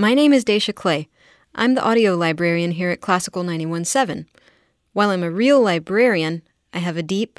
[0.00, 1.08] My name is Dacia Clay.
[1.54, 4.26] I'm the audio librarian here at Classical 917.
[4.94, 6.40] While I'm a real librarian,
[6.72, 7.38] I have a deep,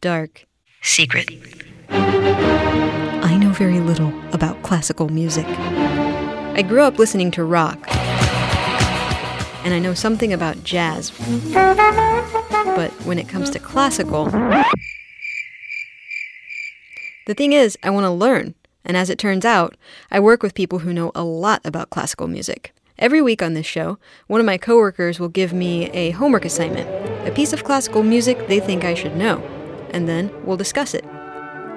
[0.00, 0.46] dark
[0.80, 1.28] secret.
[1.90, 5.44] I know very little about classical music.
[5.46, 7.86] I grew up listening to rock,
[9.62, 11.10] and I know something about jazz.
[11.52, 14.24] But when it comes to classical,
[17.26, 18.54] the thing is, I want to learn.
[18.84, 19.76] And as it turns out,
[20.10, 22.72] I work with people who know a lot about classical music.
[22.98, 26.88] Every week on this show, one of my coworkers will give me a homework assignment,
[27.26, 29.38] a piece of classical music they think I should know,
[29.90, 31.04] and then we'll discuss it.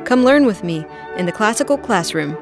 [0.06, 0.86] Come learn with me
[1.18, 2.38] in the classical classroom.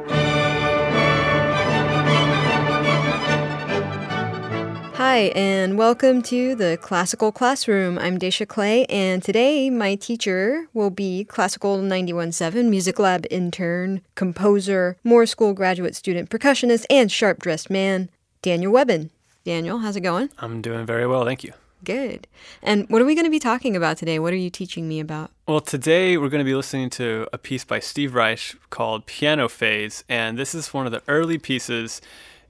[5.03, 7.97] Hi, and welcome to the Classical Classroom.
[7.97, 14.97] I'm Dacia Clay, and today my teacher will be Classical 917 Music Lab intern, composer,
[15.03, 18.11] Moores School graduate student, percussionist, and sharp dressed man,
[18.43, 19.09] Daniel Webbon.
[19.43, 20.29] Daniel, how's it going?
[20.37, 21.53] I'm doing very well, thank you.
[21.83, 22.27] Good.
[22.61, 24.19] And what are we going to be talking about today?
[24.19, 25.31] What are you teaching me about?
[25.47, 29.49] Well, today we're going to be listening to a piece by Steve Reich called Piano
[29.49, 32.01] Phase, and this is one of the early pieces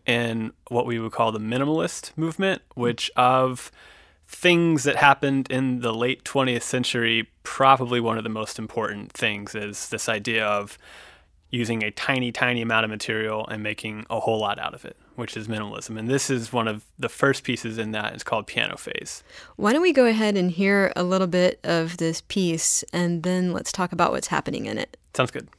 [0.06, 3.72] in what we would call the minimalist movement, which of
[4.28, 9.54] things that happened in the late 20th century, probably one of the most important things
[9.54, 10.78] is this idea of
[11.50, 14.96] using a tiny, tiny amount of material and making a whole lot out of it,
[15.16, 16.00] which is minimalism.
[16.00, 18.14] And this is one of the first pieces in that.
[18.14, 19.22] It's called Piano Phase.
[19.58, 23.52] Why don't we go ahead and hear a little bit of this piece and then
[23.52, 24.96] let's talk about what's happening in it?
[25.14, 25.50] Sounds good.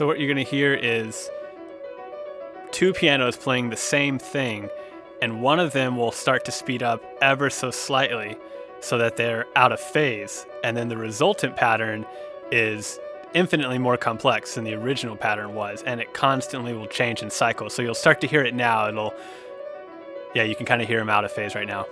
[0.00, 1.28] So what you're going to hear is
[2.70, 4.70] two pianos playing the same thing,
[5.20, 8.38] and one of them will start to speed up ever so slightly
[8.80, 10.46] so that they're out of phase.
[10.64, 12.06] And then the resultant pattern
[12.50, 12.98] is
[13.34, 17.68] infinitely more complex than the original pattern was, and it constantly will change in cycle.
[17.68, 18.88] So you'll start to hear it now.
[18.88, 19.12] It'll,
[20.34, 21.84] yeah, you can kind of hear them out of phase right now.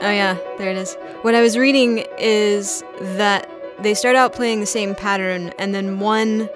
[0.00, 0.94] Oh, yeah, there it is.
[1.22, 3.50] What I was reading is that
[3.80, 6.48] they start out playing the same pattern and then one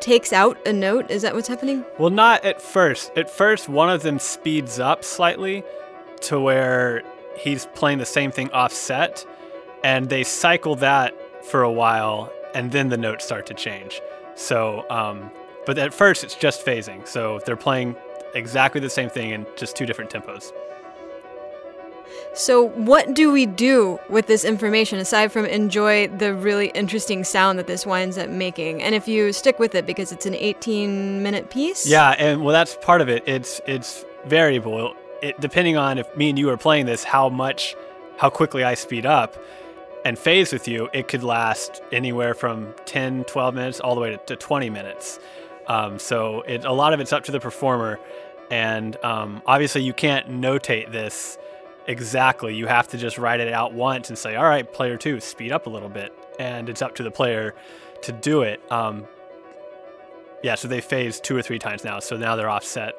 [0.00, 1.10] takes out a note.
[1.10, 1.84] Is that what's happening?
[1.98, 3.12] Well, not at first.
[3.16, 5.62] At first, one of them speeds up slightly
[6.22, 7.02] to where
[7.36, 9.24] he's playing the same thing offset,
[9.82, 11.14] and they cycle that
[11.44, 14.00] for a while, and then the notes start to change.
[14.34, 15.30] So, um,
[15.66, 17.06] but at first, it's just phasing.
[17.06, 17.96] So they're playing
[18.34, 20.52] exactly the same thing in just two different tempos.
[22.34, 27.58] So, what do we do with this information aside from enjoy the really interesting sound
[27.58, 28.82] that this winds up making?
[28.82, 31.86] And if you stick with it because it's an 18 minute piece?
[31.86, 33.22] Yeah, and well, that's part of it.
[33.26, 34.94] It's it's variable.
[35.20, 37.76] It, depending on if me and you are playing this, how much,
[38.16, 39.36] how quickly I speed up
[40.04, 44.10] and phase with you, it could last anywhere from 10, 12 minutes all the way
[44.10, 45.20] to, to 20 minutes.
[45.68, 48.00] Um, so it, a lot of it's up to the performer.
[48.50, 51.38] And um, obviously, you can't notate this
[51.86, 52.54] exactly.
[52.54, 55.52] You have to just write it out once and say, all right, player two, speed
[55.52, 56.12] up a little bit.
[56.38, 57.54] And it's up to the player
[58.02, 58.60] to do it.
[58.70, 59.06] Um,
[60.42, 62.00] yeah, so they phase two or three times now.
[62.00, 62.94] So now they're offset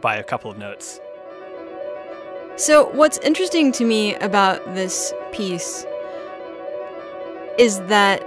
[0.00, 1.00] by a couple of notes.
[2.56, 5.84] So, what's interesting to me about this piece
[7.58, 8.22] is that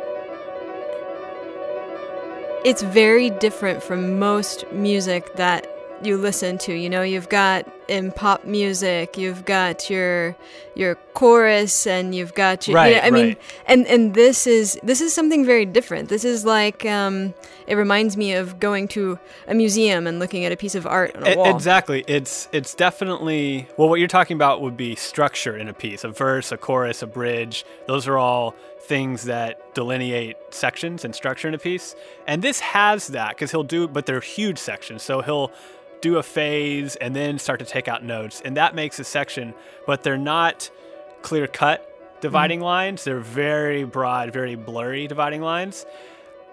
[2.63, 5.67] it's very different from most music that
[6.03, 6.73] you listen to.
[6.73, 10.35] You know, you've got in pop music, you've got your
[10.75, 12.75] your chorus, and you've got your.
[12.75, 13.13] Right, you know, I right.
[13.13, 16.09] mean, and and this is this is something very different.
[16.09, 17.33] This is like um,
[17.67, 21.15] it reminds me of going to a museum and looking at a piece of art
[21.15, 21.55] on a E- wall.
[21.55, 22.05] Exactly.
[22.07, 23.89] It's it's definitely well.
[23.89, 27.07] What you're talking about would be structure in a piece: a verse, a chorus, a
[27.07, 27.65] bridge.
[27.87, 31.95] Those are all things that delineate sections and structure in a piece.
[32.25, 35.03] And this has that because he'll do, but they're huge sections.
[35.03, 35.51] So he'll
[36.01, 39.53] do a phase and then start to take out notes, and that makes a section.
[39.85, 40.69] But they're not
[41.21, 41.85] clear cut
[42.21, 43.03] dividing lines.
[43.03, 45.85] They're very broad, very blurry dividing lines.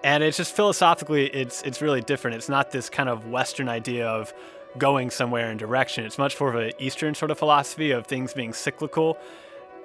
[0.03, 2.37] And it's just philosophically it's it's really different.
[2.37, 4.33] It's not this kind of western idea of
[4.77, 6.05] going somewhere in direction.
[6.05, 9.17] It's much more of an eastern sort of philosophy of things being cyclical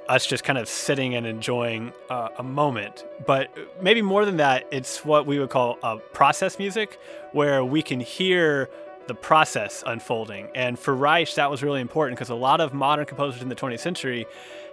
[0.08, 3.05] us just kind of sitting and enjoying uh, a moment.
[3.26, 3.50] But
[3.81, 6.99] maybe more than that it's what we would call uh, process music
[7.32, 8.69] where we can hear
[9.07, 10.49] the process unfolding.
[10.55, 13.55] And for Reich, that was really important because a lot of modern composers in the
[13.55, 14.27] 20th century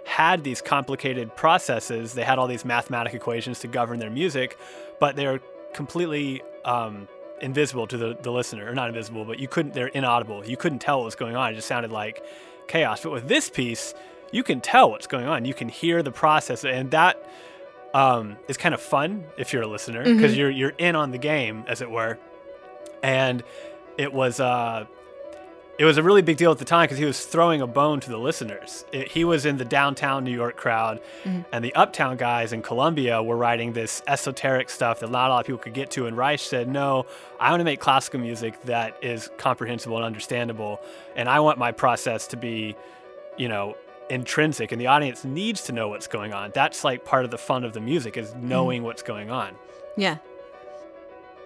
[0.04, 2.14] had these complicated processes.
[2.14, 4.56] They had all these mathematical equations to govern their music,
[4.98, 5.40] but they're
[5.74, 7.06] completely um,
[7.40, 10.44] invisible to the, the listener, or not invisible, but you couldn't, they're inaudible.
[10.46, 11.52] You couldn't tell what was going on.
[11.52, 12.24] It just sounded like
[12.68, 13.02] chaos.
[13.02, 13.94] But with this piece,
[14.32, 15.44] you can tell what's going on.
[15.44, 17.22] You can hear the process, and that
[17.94, 20.40] um, is kind of fun if you're a listener because Mm-hmm.
[20.40, 22.16] you're you're in on the game, as it were.
[23.02, 23.42] And
[24.00, 24.86] it was uh,
[25.78, 28.00] it was a really big deal at the time because he was throwing a bone
[28.00, 28.84] to the listeners.
[28.92, 31.00] It, he was in the downtown New York crowd,
[31.52, 35.40] and the uptown guys in Columbia were writing this esoteric stuff that not a lot
[35.40, 36.06] of people could get to.
[36.06, 37.04] And Reich said, "No,
[37.38, 40.80] I want to make classical music that is comprehensible and understandable,
[41.14, 42.76] and I want my process to be,
[43.36, 43.76] you know."
[44.12, 47.38] intrinsic and the audience needs to know what's going on that's like part of the
[47.38, 49.54] fun of the music is knowing what's going on
[49.96, 50.16] Yeah.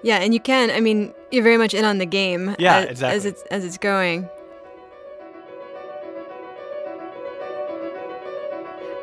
[0.04, 0.70] Yeah, and you can.
[0.70, 2.54] I mean, you're very much in on the game.
[2.58, 3.16] Yeah, as, exactly.
[3.16, 4.28] As it's as it's going.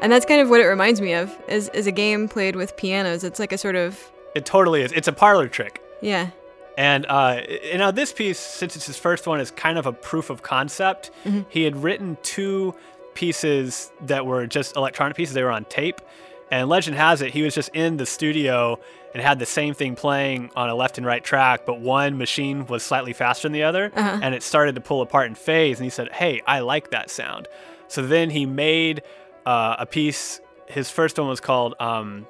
[0.02, 1.36] And that's kind of what it reminds me of.
[1.48, 3.24] Is is a game played with pianos.
[3.24, 6.32] It's like a sort of it totally is it's a parlor trick yeah.
[6.78, 9.94] And uh, you know, this piece, since it's his first one, is kind of a
[9.94, 11.12] proof of concept.
[11.50, 12.76] He had written two
[13.14, 16.02] pieces that were just electronic pieces; they were on tape.
[16.50, 18.78] And legend has it, he was just in the studio
[19.14, 22.66] and had the same thing playing on a left and right track, but one machine
[22.68, 25.80] was slightly faster than the other, and it started to pull apart in phase.
[25.80, 27.48] And he said, "Hey, I like that sound."
[27.88, 29.04] So then he made
[29.46, 30.40] uh, a piece.
[30.68, 32.26] His first one was called um,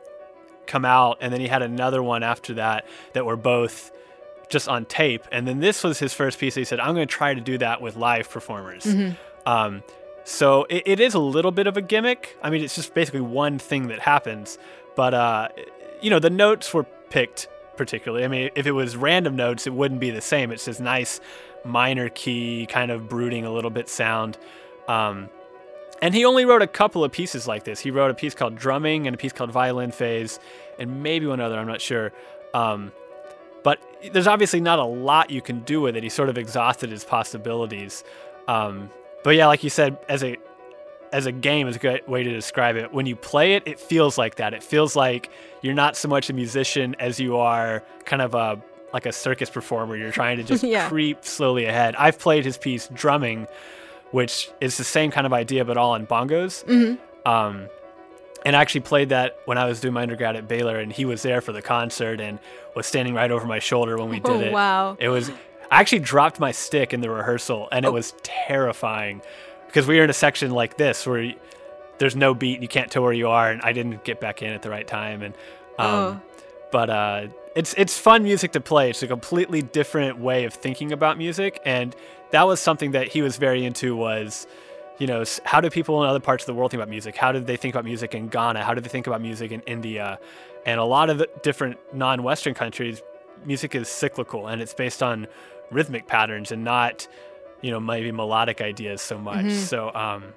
[0.66, 3.92] "Come Out," and then he had another one after that that were both
[4.50, 5.24] just on tape.
[5.32, 6.56] And then this was his first piece.
[6.56, 8.86] He said, I'm going to try to do that with live performers.
[9.46, 9.82] Um,
[10.26, 12.38] so it, it is a little bit of a gimmick.
[12.44, 14.58] I mean, it's just basically one thing that happens.
[14.96, 15.48] But, uh,
[16.02, 18.24] you know, the notes were picked particularly.
[18.24, 20.52] I mean, if it was random notes, it wouldn't be the same.
[20.52, 21.20] It's this nice
[21.64, 24.38] minor key, kind of brooding a little bit sound.
[24.88, 25.30] Um,
[26.02, 27.80] and he only wrote a couple of pieces like this.
[27.80, 30.40] He wrote a piece called Drumming and a piece called Violin Phase,
[30.80, 32.12] and maybe one other, I'm not sure.
[32.54, 32.92] Um,
[33.64, 33.80] but
[34.12, 36.04] there's obviously not a lot you can do with it.
[36.04, 38.04] He sort of exhausted his possibilities.
[38.48, 38.90] Um,
[39.24, 40.38] but yeah, like you said, as a
[41.12, 42.94] as a game is a good way to describe it.
[42.94, 44.54] When you play it, it feels like that.
[44.54, 45.30] It feels like
[45.62, 48.62] you're not so much a musician as you are kind of a
[48.94, 49.96] like a circus performer.
[49.96, 50.88] You're trying to just Yeah.
[50.90, 51.96] creep slowly ahead.
[51.96, 53.48] I've played his piece drumming,
[54.12, 56.64] which is the same kind of idea but all on bongos.
[57.26, 57.68] Um,
[58.44, 61.06] and I actually played that when I was doing my undergrad at Baylor, and he
[61.06, 62.40] was there for the concert and
[62.76, 64.52] was standing right over my shoulder when we did Oh, it.
[64.52, 64.98] wow.
[65.00, 65.30] It was.
[65.70, 69.22] I actually dropped my stick in the rehearsal, and it was terrifying
[69.72, 71.34] because we were in a section like this where
[71.98, 74.42] there's no beat, and you can't tell where you are, and I didn't get back
[74.42, 75.34] in at the right time, and
[75.80, 76.22] um, Oh.
[76.72, 78.90] but uh, it's it's fun music to play.
[78.90, 81.96] It's a completely different way of thinking about music, and
[82.32, 83.96] that was something that he was very into.
[83.96, 84.46] Was
[85.00, 87.16] you know how do people in other parts of the world think about music?
[87.16, 88.64] How did they think about music in Ghana?
[88.64, 90.20] How did they think about music in India?
[90.66, 93.02] And a lot of the different non-Western countries,
[93.46, 95.28] music is cyclical, and it's based on
[95.72, 97.08] rhythmic patterns and not
[97.62, 99.52] you know maybe melodic ideas so much.
[99.52, 100.34] So um,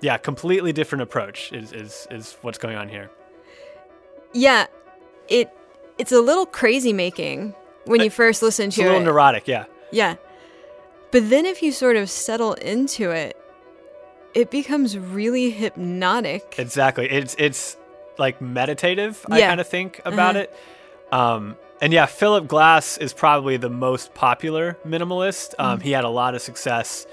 [0.00, 3.10] yeah, completely different approach is is is what's going on here.
[4.32, 4.66] Yeah,
[5.28, 5.50] it
[5.98, 7.54] it's a little crazy making
[7.84, 8.84] when you first listen to it.
[8.84, 9.04] It's a little it.
[9.04, 9.64] neurotic, yeah.
[9.90, 10.16] yeah,
[11.10, 13.36] but then if you sort of settle into it,
[14.34, 16.54] it becomes really hypnotic.
[16.58, 17.08] Exactly.
[17.08, 17.76] It's it's
[18.18, 19.24] like meditative.
[19.30, 20.54] I kind of think about it.
[21.12, 25.54] Um, and yeah, Philip Glass is probably the most popular minimalist.
[25.58, 27.06] Um, He had a lot of success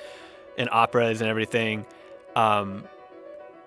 [0.57, 1.87] in operas and everything.
[2.35, 2.83] Um,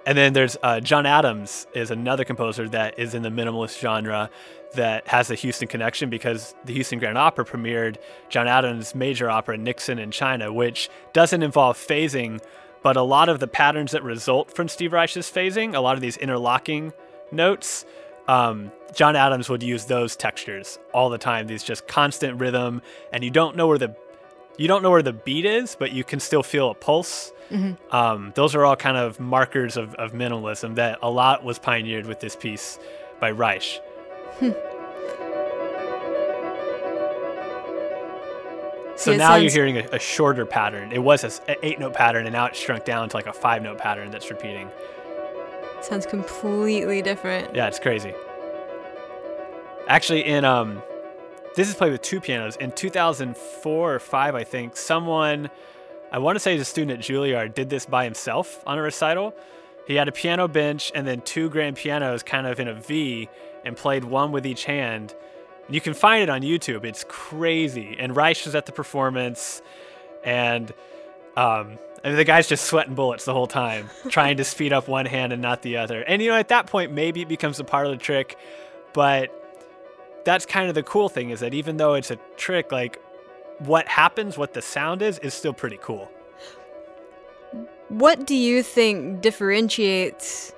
[0.07, 4.31] and then there's uh, John Adams is another composer that is in the minimalist genre
[4.75, 7.97] that has a Houston connection because the Houston Grand Opera premiered
[8.29, 12.41] John Adams' major opera Nixon in China, which doesn't involve phasing,
[12.83, 16.01] but a lot of the patterns that result from Steve Reich's phasing, a lot of
[16.01, 16.93] these interlocking
[17.33, 17.85] notes,
[18.29, 21.47] um, John Adams would use those textures all the time.
[21.47, 23.95] These just constant rhythm, and you don't know where the
[24.59, 27.33] you don't know where the beat is, but you can still feel a pulse.
[27.91, 32.07] Um, those are all kind of markers of, of minimalism that a lot was pioneered
[32.07, 32.79] with this piece
[33.21, 33.81] by Reich.
[38.95, 40.93] So See, it now you're hearing a, a shorter pattern.
[40.93, 43.63] It was an eight note pattern, and now it's shrunk down to like a five
[43.63, 44.71] note pattern that's repeating.
[45.83, 47.55] Sounds completely different.
[47.55, 48.15] Yeah, it's crazy.
[49.89, 50.83] Actually, in um,
[51.55, 52.57] this is played with two pianos.
[52.57, 55.51] In 2004 or five, I think someone,
[56.11, 59.35] I want to say, a student at Juilliard, did this by himself on a recital.
[59.87, 63.29] He had a piano bench and then two grand pianos, kind of in a V,
[63.65, 65.15] and played one with each hand.
[65.69, 66.85] you can find it on YouTube.
[66.85, 67.97] It's crazy.
[67.99, 69.63] And Reich was at the performance,
[70.25, 70.73] and
[71.37, 74.89] um, I mean, the guy's just sweating bullets the whole time, trying to speed up
[74.89, 76.03] one hand and not the other.
[76.03, 78.37] And you know, at that point, maybe it becomes a the trick,
[78.93, 79.31] but
[80.25, 83.01] that's kind of the cool thing is that even though it's a trick, like
[83.59, 86.11] what happens, what the sound is, is still pretty cool.
[87.89, 90.53] What do you think differentiates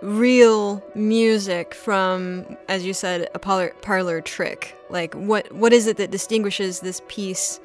[0.00, 4.76] real music from, as you said, a parlor, parlor trick?
[4.88, 7.60] Like, what what is it that distinguishes this piece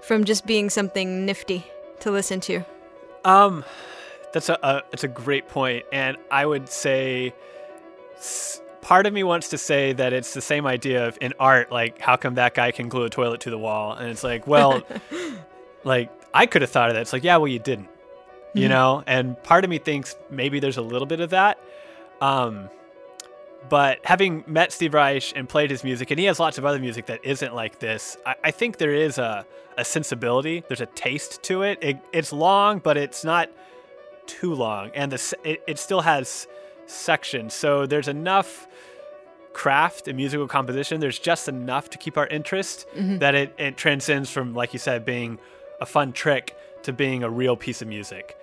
[0.00, 1.66] from just being something nifty
[2.04, 2.62] to listen to?
[3.24, 3.64] Um,
[4.32, 7.34] that's a, a that's a great point, and I would say.
[8.16, 11.72] S- part of me wants to say that it's the same idea of in art,
[11.72, 13.94] like how come that guy can glue a toilet to the wall?
[13.94, 14.82] And it's like, well,
[15.84, 17.00] like I could have thought of that.
[17.00, 17.88] It's like, yeah, well, you didn't,
[18.52, 18.70] you Mhm.
[18.70, 19.02] know.
[19.06, 21.58] And part of me thinks maybe there's a little bit of that.
[22.20, 22.68] Um,
[23.68, 26.78] but having met Steve Reich and played his music, and he has lots of other
[26.78, 29.46] music that isn't like this, I, I think there is a,
[29.78, 30.64] a sensibility.
[30.68, 31.78] There's a taste to it.
[31.82, 31.98] it.
[32.12, 33.50] It's long, but it's not
[34.26, 36.46] too long, and the it, it still has
[36.86, 37.54] sections.
[37.54, 38.66] So there's enough
[39.52, 41.00] craft and musical composition.
[41.00, 43.18] There's just enough to keep our interest mm-hmm.
[43.18, 45.38] that it, it transcends from, like you said, being
[45.80, 48.36] a fun trick to being a real piece of music.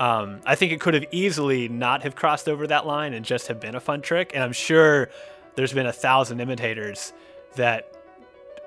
[0.00, 3.48] Um, I think it could have easily not have crossed over that line and just
[3.48, 4.32] have been a fun trick.
[4.34, 5.10] And I'm sure
[5.54, 7.12] there's been a thousand imitators
[7.56, 7.92] that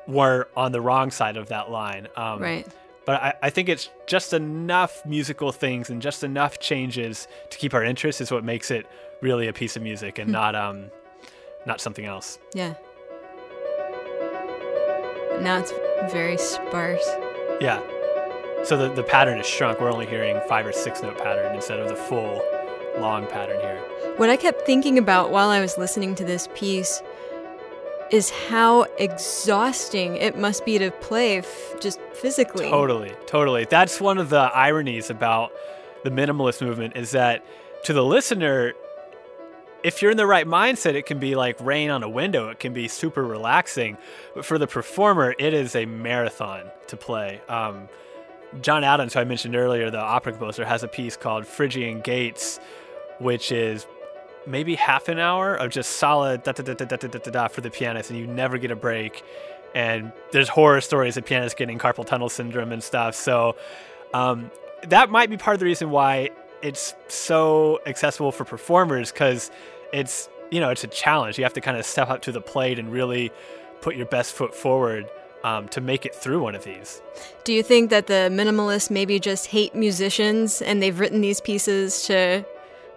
[0.07, 2.07] were on the wrong side of that line.
[2.15, 2.67] Um, Right.
[3.03, 7.73] But I, I think it's just enough musical things and just enough changes to keep
[7.73, 8.85] our interest is what makes it
[9.21, 10.91] really a piece of music and not um
[11.65, 12.37] not something else.
[12.53, 12.75] Yeah.
[15.41, 15.71] Now it's
[16.13, 17.07] very sparse.
[17.59, 17.81] Yeah.
[18.63, 19.79] So the, the pattern is shrunk.
[19.79, 22.41] We're only hearing five or six note pattern instead of the full
[22.99, 23.77] long pattern here.
[24.17, 27.01] What I kept thinking about while I was listening to this piece
[28.11, 32.69] is how exhausting it must be to play f- just physically.
[32.69, 33.65] Totally, totally.
[33.65, 35.51] That's one of the ironies about
[36.03, 37.45] the minimalist movement is that
[37.85, 38.73] to the listener,
[39.83, 42.49] if you're in the right mindset, it can be like rain on a window.
[42.49, 43.97] It can be super relaxing.
[44.35, 47.41] But for the performer, it is a marathon to play.
[47.47, 47.87] Um,
[48.59, 52.59] John Adams, who I mentioned earlier, the opera composer, has a piece called Phrygian Gates,
[53.19, 53.87] which is
[54.45, 57.47] maybe half an hour of just solid da da da da da da da, da
[57.47, 59.23] for the pianist, and you never get a break.
[59.73, 63.15] And there's horror stories of pianists getting carpal tunnel syndrome and stuff.
[63.15, 63.55] So
[64.13, 64.51] um,
[64.83, 66.31] that might be part of the reason why
[66.61, 69.49] it's so accessible for performers because
[69.93, 71.37] it's you know it's a challenge.
[71.37, 73.31] You have to kind of step up to the plate and really
[73.81, 75.09] put your best foot forward
[75.43, 77.01] um, to make it through one of these.
[77.43, 82.03] Do you think that the minimalists maybe just hate musicians and they've written these pieces
[82.03, 82.45] to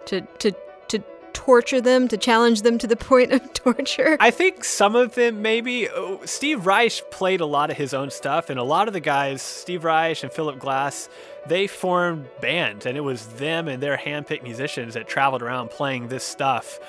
[0.05, 0.51] to to
[0.89, 4.17] to torture them, to challenge them to the point of torture?
[4.19, 5.89] I think some of them maybe.
[6.25, 9.41] Steve Reich played a lot of his own stuff, and a lot of the guys,
[9.41, 11.09] Steve Reich and Philip Glass,
[11.47, 16.07] they formed bands, and it was them and their handpicked musicians that traveled around playing
[16.07, 16.79] this stuff.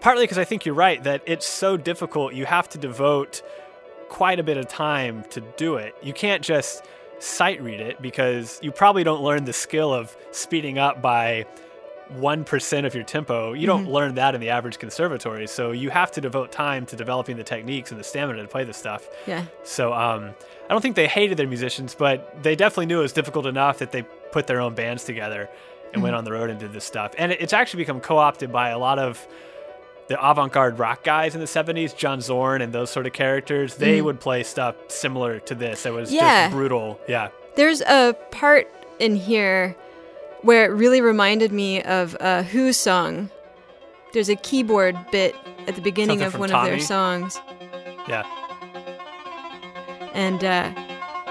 [0.00, 2.32] Partly because I think you're right that it's so difficult.
[2.32, 3.42] You have to devote
[4.10, 5.94] quite a bit of time to do it.
[6.02, 6.84] You can't just
[7.20, 11.46] sight read it because you probably don't learn the skill of speeding up by
[12.14, 13.52] 1% of your tempo.
[13.52, 15.46] You don't learn that in the average conservatory.
[15.46, 18.64] So you have to devote time to developing the techniques and the stamina to play
[18.64, 19.08] this stuff.
[19.26, 19.44] yeah.
[19.62, 20.34] So um,
[20.68, 23.78] I don't think they hated their musicians, but they definitely knew it was difficult enough
[23.78, 24.02] that they
[24.32, 25.48] put their own bands together
[25.92, 27.12] and went on the road and did this stuff.
[27.16, 29.26] And it's actually become co opted by a lot of
[30.10, 33.76] the avant garde rock guys in the 70s, John Zorn and those sort of characters.
[33.76, 35.86] They would play stuff similar to this.
[35.86, 36.46] It was Yeah.
[36.46, 37.00] just brutal.
[37.06, 37.28] Yeah.
[37.54, 39.76] There's a part in here
[40.42, 43.30] where it really reminded me of a Who song.
[44.12, 45.36] There's a keyboard bit
[45.68, 47.40] at the beginning Something of one of their songs,
[48.08, 48.24] Yeah.
[50.14, 50.72] and uh,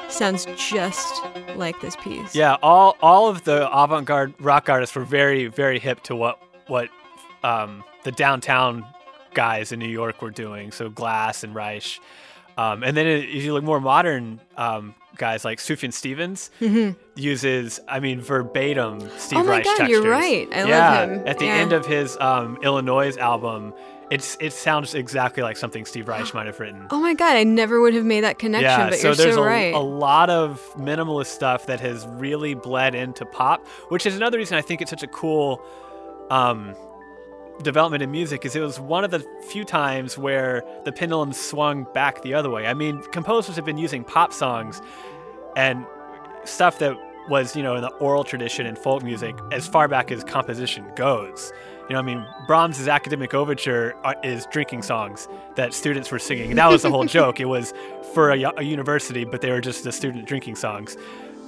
[0.10, 1.22] sounds just
[1.56, 2.34] like this piece.
[2.34, 6.88] Yeah, all all of the avant-garde rock artists were very very hip to what what
[7.44, 8.86] um, the downtown
[9.34, 10.72] guys in New York were doing.
[10.72, 12.00] So Glass and Reich,
[12.58, 16.50] um, and then if you look more modern um, guys like Sufjan Stevens
[17.16, 19.38] uses, I mean, verbatim Steve Mm-hmm.
[19.38, 19.90] Oh my Reich God, textures.
[20.04, 20.48] you're right.
[20.54, 21.28] I love yeah, him.
[21.28, 21.54] At the Yeah.
[21.56, 23.74] end of his um, Illinois album,
[24.12, 26.88] it's it sounds exactly like something Steve Reich might have written.
[26.90, 29.36] Oh my god, I never would have made that connection, Yeah, but so you're there's
[29.36, 29.74] so a, right.
[29.74, 34.58] a lot of minimalist stuff that has really bled into pop, which is another reason
[34.58, 35.62] I think it's such a cool
[36.32, 36.74] um,
[37.64, 38.46] development in music.
[38.46, 42.50] Is it was one of the few times where the pendulum swung back the other
[42.50, 42.68] way.
[42.68, 44.82] I mean, composers have been using pop songs
[45.56, 45.86] and
[46.46, 46.98] stuff that
[47.30, 50.86] was you know in the oral tradition and folk music as far back as composition
[50.96, 51.52] goes.
[51.90, 56.56] You know, I mean, Brahms' academic overture uh, is drinking songs that students were singing.
[56.56, 57.40] That was the whole joke.
[57.40, 57.74] It was
[58.14, 60.98] for a, a university, but they were just the student drinking songs.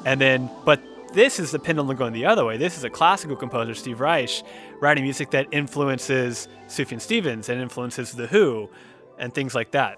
[0.03, 0.81] And then, but
[1.13, 2.57] this is the pendulum going the other way.
[2.57, 4.43] This is a classical composer, Steve Reich,
[4.79, 8.69] writing music that influences Sufjan Stevens and influences The Who
[9.17, 9.97] and things like that.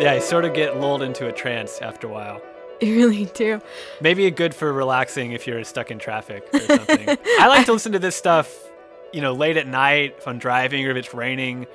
[0.00, 2.40] Yeah, you sort of get lulled into a trance after a while.
[2.80, 3.60] You really do.
[4.00, 7.08] Maybe good for relaxing if you're stuck in traffic or something.
[7.40, 8.67] I like to listen to this stuff,
[9.12, 11.66] you know, late at night if I'm driving or if it's raining.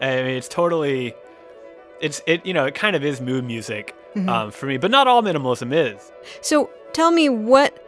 [0.00, 1.14] I mean, it's totally,
[2.00, 2.44] it's it.
[2.44, 4.28] You know, it kind of is mood music Mm-hmm.
[4.28, 6.12] um, for me, but not all minimalism is.
[6.40, 7.84] So tell me what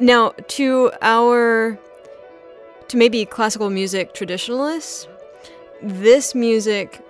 [0.00, 1.78] now to our
[2.88, 5.06] to maybe classical music traditionalists,
[5.82, 7.02] this music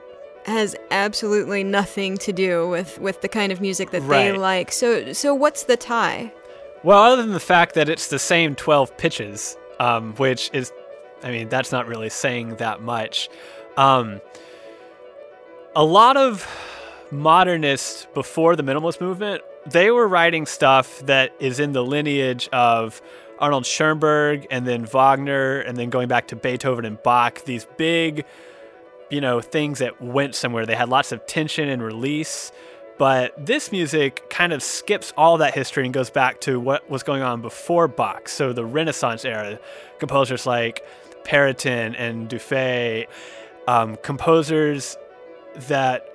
[0.47, 4.73] has absolutely nothing to do with with the kind of music that they like.
[4.73, 6.33] So so what's the tie?
[6.83, 10.73] Well, other than the fact that it's the same 12 pitches, um, which is,
[11.27, 13.29] I mean, that's not really saying that much.
[13.77, 14.21] Um,
[15.75, 16.47] a lot of
[17.11, 23.03] modernists before the minimalist movement, they were writing stuff that is in the lineage of
[23.41, 28.25] Arnold Schoenberg and then Wagner and then going back to Beethoven and Bach, these big,
[29.11, 30.65] you know, things that went somewhere.
[30.65, 32.53] They had lots of tension and release.
[32.99, 37.03] But this music kind of skips all that history and goes back to what was
[37.03, 38.29] going on before Bach.
[38.29, 39.59] So the Renaissance era,
[39.99, 40.87] composers like
[41.27, 43.07] Perotin and Dufay,
[43.67, 44.97] um, composers
[45.69, 46.09] that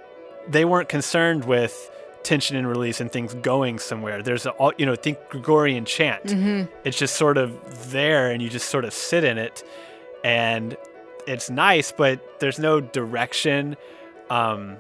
[0.48, 1.90] they weren't concerned with
[2.24, 4.22] tension and release and things going somewhere.
[4.24, 6.30] There's a, all you know, think Gregorian chant.
[6.84, 9.64] It's just sort of there, and you just sort of sit in it,
[10.24, 10.78] and
[11.28, 13.76] it's nice, but there's no direction.
[14.30, 14.78] Um,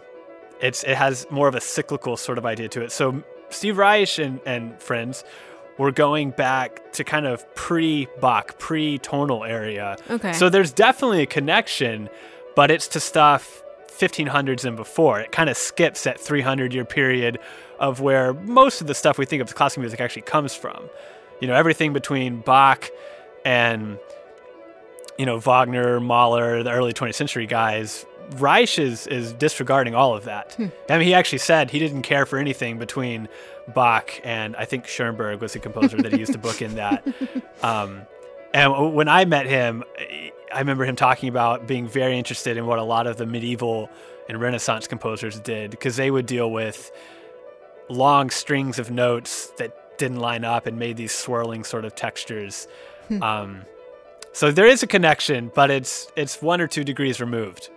[0.61, 2.91] it's it has more of a cyclical sort of idea to it.
[2.91, 5.23] So Steve Reich and, and friends
[5.77, 9.97] were going back to kind of pre-Bach, pre-tonal area.
[10.09, 10.33] Okay.
[10.33, 12.09] So there's definitely a connection,
[12.55, 13.63] but it's to stuff
[14.01, 15.19] 1500s and before.
[15.19, 17.39] It kind of skips that 300 year period
[17.79, 20.89] of where most of the stuff we think of as classical music actually comes from.
[21.39, 22.89] You know, everything between Bach
[23.43, 23.97] and
[25.17, 28.05] you know Wagner, Mahler, the early 20th century guys.
[28.37, 30.53] Reich is, is disregarding all of that.
[30.53, 30.67] Hmm.
[30.89, 33.27] I mean, he actually said he didn't care for anything between
[33.67, 37.07] Bach and I think Schoenberg was the composer that he used to book in that.
[37.63, 38.07] Um,
[38.55, 39.83] and when I met him,
[40.51, 43.87] I remember him talking about being very interested in what a lot of the medieval
[44.27, 46.91] and Renaissance composers did because they would deal with
[47.87, 52.67] long strings of notes that didn't line up and made these swirling sort of textures.
[53.21, 53.61] Um,
[54.33, 57.69] so there is a connection, but it's it's one or two degrees removed.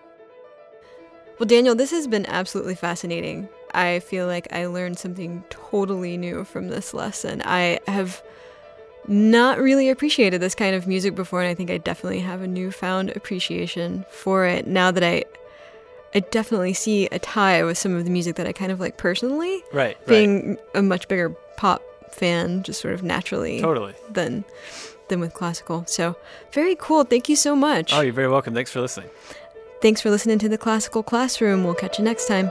[1.38, 3.48] Well, Daniel, this has been absolutely fascinating.
[3.74, 7.42] I feel like I learned something totally new from this lesson.
[7.44, 8.22] I have
[9.06, 12.46] not really appreciated this kind of music before, and I think I definitely have a
[12.46, 15.24] newfound appreciation for it now that I
[16.16, 18.96] I definitely see a tie with some of the music that I kind of like
[18.96, 19.96] personally, Right.
[19.96, 20.06] right.
[20.06, 21.82] being a much bigger pop
[22.12, 23.94] fan, just sort of naturally Totally.
[24.12, 24.44] than
[25.08, 25.84] than with classical.
[25.86, 26.16] So
[26.52, 27.02] very cool.
[27.04, 27.92] Thank you so much.
[27.92, 28.54] Oh, you're very welcome.
[28.54, 29.10] Thanks for listening.
[29.82, 31.62] Thanks for listening to the Classical Classroom.
[31.64, 32.50] We'll catch you next time.